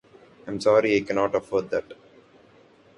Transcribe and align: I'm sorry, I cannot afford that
I'm 0.47 0.59
sorry, 0.59 0.97
I 0.97 1.01
cannot 1.01 1.35
afford 1.35 1.69
that 1.69 1.93